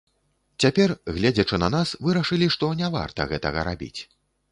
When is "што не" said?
2.57-2.89